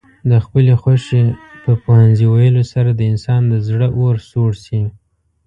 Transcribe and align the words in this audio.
د 0.29 0.31
خپلې 0.45 0.73
خوښې 0.81 1.23
په 1.63 1.71
پوهنځي 1.83 2.27
ويلو 2.29 2.63
سره 2.73 2.89
د 2.93 3.01
انسان 3.11 3.41
د 3.47 3.53
زړه 3.67 3.87
اور 3.97 4.15
سوړ 4.29 4.51
شي. 4.65 4.81